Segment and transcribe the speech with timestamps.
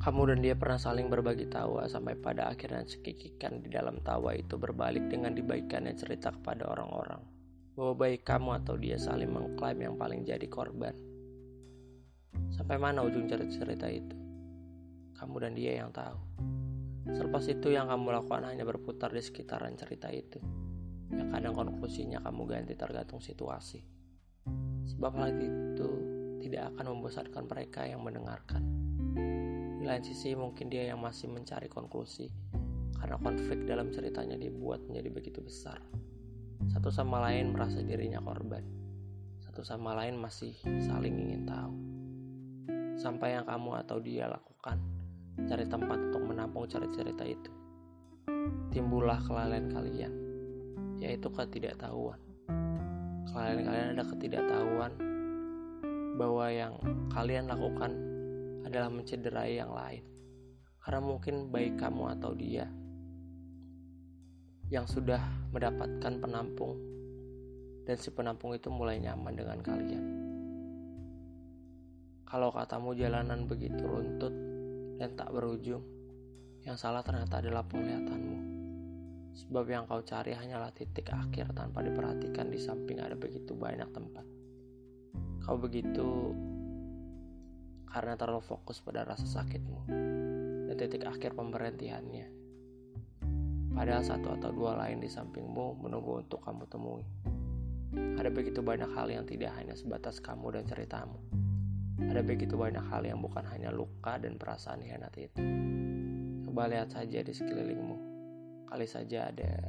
[0.00, 4.56] Kamu dan dia pernah saling berbagi tawa sampai pada akhirnya cekikikan di dalam tawa itu
[4.56, 7.20] berbalik dengan dibaikannya cerita kepada orang-orang
[7.76, 10.96] bahwa baik kamu atau dia saling mengklaim yang paling jadi korban.
[12.52, 14.16] Sampai mana ujung cerita-cerita itu?
[15.16, 16.16] Kamu dan dia yang tahu.
[17.12, 20.40] Selepas itu yang kamu lakukan hanya berputar di sekitaran cerita itu.
[21.12, 23.84] Yang kadang konklusinya kamu ganti tergantung situasi.
[24.96, 25.88] Sebab hal itu
[26.40, 28.89] tidak akan membosankan mereka yang mendengarkan.
[29.90, 32.30] Lain sisi mungkin dia yang masih mencari konklusi
[32.94, 35.82] karena konflik dalam ceritanya dibuat menjadi begitu besar.
[36.70, 38.62] Satu sama lain merasa dirinya korban.
[39.42, 40.54] Satu sama lain masih
[40.86, 41.74] saling ingin tahu.
[43.02, 44.78] Sampai yang kamu atau dia lakukan,
[45.50, 47.50] cari tempat untuk menampung cerita-cerita itu.
[48.70, 50.14] Timbullah kelalaian kalian,
[51.02, 52.22] yaitu ketidaktahuan.
[53.26, 54.92] Kelalaian kalian ada ketidaktahuan
[56.14, 56.78] bahwa yang
[57.10, 58.09] kalian lakukan
[58.64, 60.04] adalah mencederai yang lain.
[60.80, 62.66] Karena mungkin baik kamu atau dia
[64.70, 65.18] yang sudah
[65.50, 66.78] mendapatkan penampung
[67.84, 70.04] dan si penampung itu mulai nyaman dengan kalian.
[72.22, 74.30] Kalau katamu jalanan begitu runtut
[75.02, 75.82] dan tak berujung,
[76.62, 78.38] yang salah ternyata adalah penglihatanmu.
[79.34, 84.22] Sebab yang kau cari hanyalah titik akhir tanpa diperhatikan di samping ada begitu banyak tempat.
[85.42, 86.30] Kau begitu
[87.90, 89.90] karena terlalu fokus pada rasa sakitmu
[90.70, 92.26] dan titik akhir pemberhentiannya.
[93.74, 97.06] Padahal satu atau dua lain di sampingmu menunggu untuk kamu temui.
[97.90, 101.18] Ada begitu banyak hal yang tidak hanya sebatas kamu dan ceritamu.
[101.98, 105.42] Ada begitu banyak hal yang bukan hanya luka dan perasaan hianat itu.
[106.46, 107.96] Coba lihat saja di sekelilingmu.
[108.70, 109.66] Kali saja ada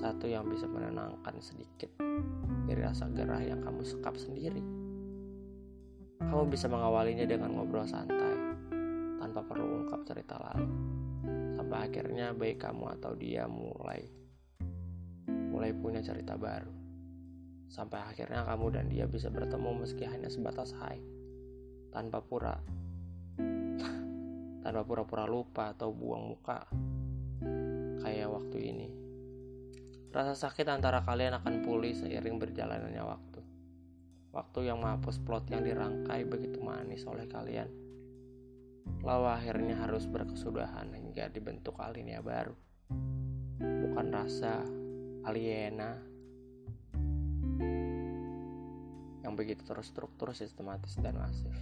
[0.00, 1.92] satu yang bisa menenangkan sedikit
[2.66, 4.79] dari rasa gerah yang kamu sekap sendiri.
[6.20, 8.36] Kamu bisa mengawalinya dengan ngobrol santai,
[9.20, 10.68] tanpa perlu ungkap cerita lalu.
[11.56, 14.04] Sampai akhirnya baik kamu atau dia mulai
[15.28, 16.72] mulai punya cerita baru.
[17.72, 21.00] Sampai akhirnya kamu dan dia bisa bertemu meski hanya sebatas hai,
[21.88, 22.56] tanpa pura
[24.64, 26.68] tanpa pura-pura lupa atau buang muka
[28.00, 28.88] kayak waktu ini.
[30.10, 33.40] Rasa sakit antara kalian akan pulih seiring berjalannya waktu.
[34.30, 37.66] Waktu yang menghapus plot yang dirangkai begitu manis oleh kalian.
[39.02, 42.54] Lalu akhirnya harus berkesudahan hingga dibentuk alinea baru.
[43.60, 44.62] Bukan rasa
[45.26, 45.98] aliena
[49.20, 51.54] yang begitu terstruktur, sistematis, dan masif.